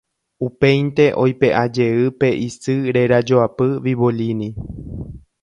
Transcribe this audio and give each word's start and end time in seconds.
Upéinte 0.45 1.05
oipeʼajey 1.23 1.99
pe 2.19 2.27
isy 2.47 2.75
rerajoapy 2.95 3.67
Bibolini. 3.83 4.49